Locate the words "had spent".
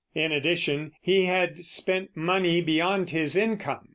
1.25-2.17